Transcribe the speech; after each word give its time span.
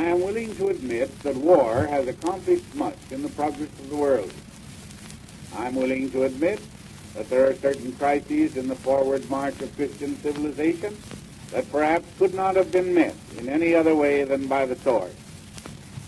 I 0.00 0.04
am 0.04 0.22
willing 0.22 0.56
to 0.56 0.70
admit 0.70 1.10
that 1.24 1.36
war 1.36 1.86
has 1.86 2.08
accomplished 2.08 2.74
much 2.74 2.96
in 3.10 3.20
the 3.20 3.28
progress 3.28 3.68
of 3.68 3.90
the 3.90 3.96
world. 3.96 4.32
I'm 5.54 5.74
willing 5.74 6.10
to 6.12 6.22
admit 6.22 6.58
that 7.12 7.28
there 7.28 7.46
are 7.46 7.54
certain 7.56 7.92
crises 7.92 8.56
in 8.56 8.66
the 8.66 8.76
forward 8.76 9.28
march 9.28 9.60
of 9.60 9.76
Christian 9.76 10.16
civilization 10.22 10.96
that 11.50 11.70
perhaps 11.70 12.06
could 12.18 12.32
not 12.32 12.56
have 12.56 12.72
been 12.72 12.94
met 12.94 13.14
in 13.36 13.50
any 13.50 13.74
other 13.74 13.94
way 13.94 14.24
than 14.24 14.46
by 14.46 14.64
the 14.64 14.76
sword. 14.76 15.12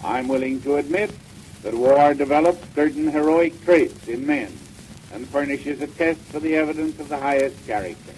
I'm 0.02 0.26
willing 0.26 0.62
to 0.62 0.76
admit 0.76 1.10
that 1.62 1.74
war 1.74 2.14
develops 2.14 2.66
certain 2.74 3.08
heroic 3.08 3.62
traits 3.62 4.08
in 4.08 4.26
men 4.26 4.50
and 5.12 5.28
furnishes 5.28 5.82
a 5.82 5.86
test 5.86 6.20
for 6.20 6.40
the 6.40 6.56
evidence 6.56 6.98
of 6.98 7.10
the 7.10 7.18
highest 7.18 7.66
character. 7.66 8.14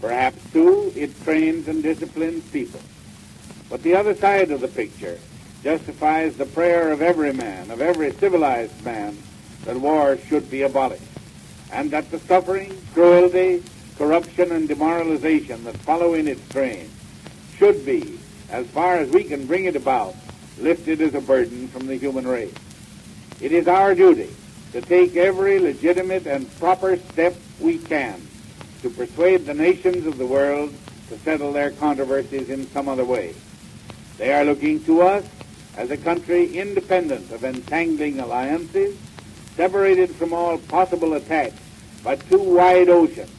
Perhaps, 0.00 0.50
too, 0.50 0.94
it 0.96 1.22
trains 1.24 1.68
and 1.68 1.82
disciplines 1.82 2.42
people. 2.48 2.80
But 3.70 3.82
the 3.82 3.94
other 3.94 4.14
side 4.14 4.50
of 4.50 4.60
the 4.60 4.68
picture 4.68 5.18
justifies 5.62 6.36
the 6.36 6.46
prayer 6.46 6.92
of 6.92 7.02
every 7.02 7.32
man, 7.32 7.70
of 7.70 7.80
every 7.80 8.12
civilized 8.12 8.84
man, 8.84 9.16
that 9.64 9.76
war 9.76 10.18
should 10.28 10.50
be 10.50 10.62
abolished, 10.62 11.02
and 11.72 11.90
that 11.90 12.10
the 12.10 12.18
suffering, 12.20 12.76
cruelty, 12.92 13.62
corruption, 13.96 14.52
and 14.52 14.68
demoralization 14.68 15.64
that 15.64 15.76
follow 15.78 16.14
in 16.14 16.28
its 16.28 16.46
train 16.50 16.90
should 17.56 17.84
be, 17.86 18.18
as 18.50 18.66
far 18.68 18.96
as 18.96 19.08
we 19.10 19.24
can 19.24 19.46
bring 19.46 19.64
it 19.64 19.76
about, 19.76 20.14
lifted 20.58 21.00
as 21.00 21.14
a 21.14 21.20
burden 21.20 21.66
from 21.68 21.86
the 21.86 21.96
human 21.96 22.26
race. 22.26 22.54
It 23.40 23.52
is 23.52 23.66
our 23.66 23.94
duty 23.94 24.30
to 24.72 24.80
take 24.80 25.16
every 25.16 25.58
legitimate 25.58 26.26
and 26.26 26.52
proper 26.58 26.96
step 26.96 27.34
we 27.60 27.78
can 27.78 28.20
to 28.82 28.90
persuade 28.90 29.46
the 29.46 29.54
nations 29.54 30.06
of 30.06 30.18
the 30.18 30.26
world 30.26 30.74
to 31.08 31.18
settle 31.20 31.52
their 31.52 31.70
controversies 31.70 32.50
in 32.50 32.66
some 32.68 32.88
other 32.88 33.04
way. 33.04 33.34
They 34.18 34.32
are 34.32 34.44
looking 34.44 34.82
to 34.84 35.02
us 35.02 35.24
as 35.76 35.90
a 35.90 35.96
country 35.96 36.56
independent 36.56 37.30
of 37.32 37.44
entangling 37.44 38.20
alliances, 38.20 38.96
separated 39.56 40.14
from 40.14 40.32
all 40.32 40.58
possible 40.58 41.14
attacks 41.14 41.60
by 42.02 42.16
two 42.16 42.38
wide 42.38 42.88
oceans, 42.88 43.30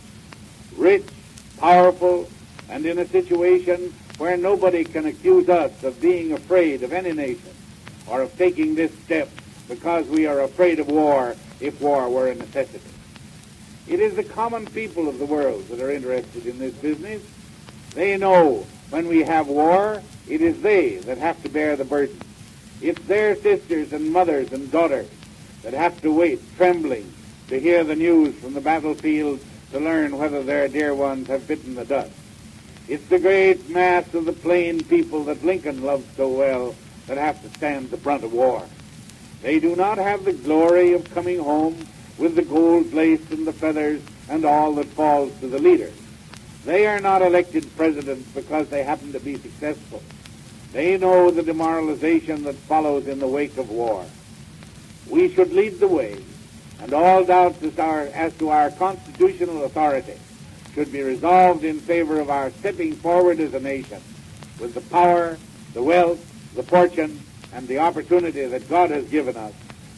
rich, 0.75 1.05
powerful, 1.57 2.29
and 2.69 2.85
in 2.85 2.99
a 2.99 3.07
situation 3.07 3.93
where 4.17 4.37
nobody 4.37 4.83
can 4.83 5.05
accuse 5.05 5.49
us 5.49 5.83
of 5.83 5.99
being 6.01 6.33
afraid 6.33 6.83
of 6.83 6.93
any 6.93 7.11
nation 7.11 7.53
or 8.07 8.21
of 8.21 8.37
taking 8.37 8.75
this 8.75 8.91
step 9.05 9.29
because 9.67 10.07
we 10.07 10.25
are 10.25 10.41
afraid 10.41 10.79
of 10.79 10.87
war 10.87 11.35
if 11.59 11.79
war 11.81 12.09
were 12.09 12.29
a 12.29 12.35
necessity. 12.35 12.89
It 13.87 13.99
is 13.99 14.15
the 14.15 14.23
common 14.23 14.65
people 14.67 15.07
of 15.07 15.19
the 15.19 15.25
world 15.25 15.67
that 15.67 15.79
are 15.79 15.91
interested 15.91 16.45
in 16.45 16.57
this 16.59 16.73
business. 16.75 17.21
They 17.93 18.17
know 18.17 18.65
when 18.89 19.07
we 19.07 19.23
have 19.23 19.47
war, 19.47 20.01
it 20.27 20.41
is 20.41 20.61
they 20.61 20.97
that 20.97 21.17
have 21.17 21.41
to 21.43 21.49
bear 21.49 21.75
the 21.75 21.85
burden. 21.85 22.19
It's 22.81 23.01
their 23.03 23.35
sisters 23.35 23.93
and 23.93 24.11
mothers 24.11 24.51
and 24.51 24.71
daughters 24.71 25.09
that 25.63 25.73
have 25.73 26.01
to 26.01 26.11
wait 26.11 26.41
trembling 26.57 27.11
to 27.47 27.59
hear 27.59 27.83
the 27.83 27.95
news 27.95 28.35
from 28.35 28.53
the 28.53 28.61
battlefield 28.61 29.39
to 29.71 29.79
learn 29.79 30.17
whether 30.17 30.43
their 30.43 30.67
dear 30.67 30.93
ones 30.93 31.27
have 31.27 31.47
bitten 31.47 31.75
the 31.75 31.85
dust. 31.85 32.11
It's 32.87 33.05
the 33.07 33.19
great 33.19 33.69
mass 33.69 34.13
of 34.13 34.25
the 34.25 34.33
plain 34.33 34.83
people 34.83 35.23
that 35.25 35.43
Lincoln 35.43 35.83
loved 35.83 36.15
so 36.15 36.27
well 36.27 36.75
that 37.07 37.17
have 37.17 37.41
to 37.41 37.49
stand 37.57 37.89
the 37.89 37.97
brunt 37.97 38.23
of 38.23 38.33
war. 38.33 38.63
They 39.41 39.59
do 39.59 39.75
not 39.75 39.97
have 39.97 40.25
the 40.25 40.33
glory 40.33 40.93
of 40.93 41.11
coming 41.13 41.39
home 41.39 41.87
with 42.17 42.35
the 42.35 42.41
gold 42.43 42.93
lace 42.93 43.21
and 43.31 43.45
the 43.45 43.53
feathers 43.53 44.01
and 44.29 44.45
all 44.45 44.73
that 44.75 44.87
falls 44.87 45.31
to 45.39 45.47
the 45.47 45.59
leader. 45.59 45.91
They 46.65 46.87
are 46.87 46.99
not 46.99 47.21
elected 47.21 47.75
presidents 47.77 48.27
because 48.33 48.67
they 48.69 48.83
happen 48.83 49.13
to 49.13 49.19
be 49.19 49.37
successful. 49.37 50.01
They 50.73 50.97
know 50.97 51.29
the 51.29 51.43
demoralization 51.43 52.43
that 52.43 52.55
follows 52.55 53.07
in 53.07 53.19
the 53.19 53.27
wake 53.27 53.57
of 53.57 53.69
war. 53.69 54.03
We 55.07 55.31
should 55.33 55.53
lead 55.53 55.79
the 55.79 55.87
way, 55.87 56.17
and 56.81 56.91
all 56.91 57.23
doubts 57.23 57.61
as, 57.61 57.77
our, 57.77 58.01
as 58.07 58.35
to 58.37 58.49
our 58.49 58.71
constitutional 58.71 59.65
authority 59.65 60.15
should 60.73 60.91
be 60.91 61.03
resolved 61.03 61.63
in 61.63 61.79
favor 61.79 62.19
of 62.19 62.31
our 62.31 62.49
stepping 62.49 62.93
forward 62.95 63.39
as 63.39 63.53
a 63.53 63.59
nation 63.59 64.01
with 64.59 64.73
the 64.73 64.81
power, 64.81 65.37
the 65.73 65.83
wealth, 65.83 66.19
the 66.55 66.63
fortune, 66.63 67.21
and 67.53 67.67
the 67.67 67.77
opportunity 67.77 68.43
that 68.45 68.67
God 68.67 68.89
has 68.89 69.05
given 69.05 69.37
us 69.37 69.53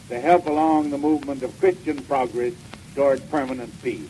to 0.09 0.19
help 0.19 0.47
along 0.47 0.89
the 0.89 0.97
movement 0.97 1.43
of 1.43 1.57
Christian 1.59 2.03
progress 2.03 2.53
toward 2.93 3.27
permanent 3.31 3.73
peace. 3.81 4.09